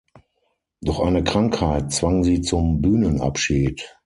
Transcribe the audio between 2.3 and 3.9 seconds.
zum Bühnenabschied.